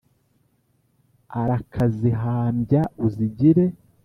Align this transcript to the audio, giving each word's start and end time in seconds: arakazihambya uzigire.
arakazihambya 1.39 2.81
uzigire. 3.05 3.65